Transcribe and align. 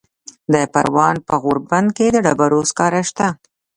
د 0.53 0.55
پروان 0.73 1.15
په 1.27 1.35
غوربند 1.43 1.87
کې 1.97 2.05
د 2.11 2.17
ډبرو 2.25 2.59
سکاره 2.69 3.01
شته. 3.09 3.27